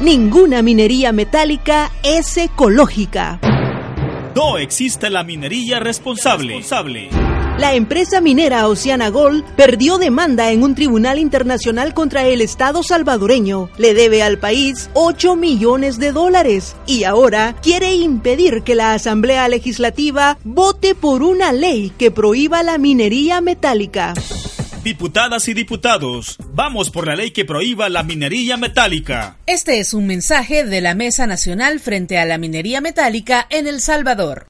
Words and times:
Ninguna 0.00 0.60
minería 0.60 1.10
metálica 1.10 1.90
es 2.02 2.36
ecológica. 2.36 3.40
No 4.34 4.58
existe 4.58 5.08
la 5.08 5.24
minería 5.24 5.80
responsable. 5.80 6.60
La 7.58 7.72
empresa 7.72 8.20
minera 8.20 8.68
Oceana 8.68 9.08
Gold 9.08 9.42
perdió 9.56 9.96
demanda 9.96 10.52
en 10.52 10.62
un 10.62 10.74
tribunal 10.74 11.18
internacional 11.18 11.94
contra 11.94 12.26
el 12.26 12.42
Estado 12.42 12.82
salvadoreño. 12.82 13.70
Le 13.78 13.94
debe 13.94 14.22
al 14.22 14.38
país 14.38 14.90
8 14.92 15.34
millones 15.34 15.98
de 15.98 16.12
dólares 16.12 16.76
y 16.86 17.04
ahora 17.04 17.56
quiere 17.62 17.94
impedir 17.94 18.64
que 18.64 18.74
la 18.74 18.92
Asamblea 18.92 19.48
Legislativa 19.48 20.36
vote 20.44 20.94
por 20.94 21.22
una 21.22 21.54
ley 21.54 21.90
que 21.96 22.10
prohíba 22.10 22.62
la 22.62 22.76
minería 22.76 23.40
metálica. 23.40 24.12
Diputadas 24.86 25.48
y 25.48 25.54
diputados, 25.54 26.36
vamos 26.52 26.90
por 26.90 27.08
la 27.08 27.16
ley 27.16 27.32
que 27.32 27.44
prohíba 27.44 27.88
la 27.88 28.04
minería 28.04 28.56
metálica. 28.56 29.36
Este 29.44 29.80
es 29.80 29.92
un 29.94 30.06
mensaje 30.06 30.62
de 30.62 30.80
la 30.80 30.94
Mesa 30.94 31.26
Nacional 31.26 31.80
frente 31.80 32.18
a 32.18 32.24
la 32.24 32.38
minería 32.38 32.80
metálica 32.80 33.48
en 33.50 33.66
El 33.66 33.80
Salvador. 33.80 34.44